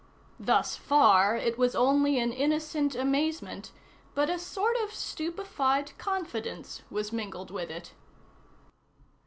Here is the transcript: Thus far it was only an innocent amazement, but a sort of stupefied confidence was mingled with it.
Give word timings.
Thus 0.39 0.75
far 0.75 1.35
it 1.35 1.59
was 1.59 1.75
only 1.75 2.17
an 2.17 2.33
innocent 2.33 2.95
amazement, 2.95 3.71
but 4.15 4.31
a 4.31 4.39
sort 4.39 4.75
of 4.81 4.91
stupefied 4.95 5.95
confidence 5.99 6.81
was 6.89 7.13
mingled 7.13 7.51
with 7.51 7.69
it. 7.69 7.93